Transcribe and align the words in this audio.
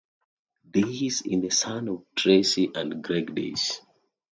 Days 0.67 1.21
is 1.21 1.21
the 1.41 1.51
son 1.51 1.87
of 1.87 2.05
Tracy 2.15 2.71
and 2.73 3.03
Greg 3.03 3.35
Days. 3.35 3.81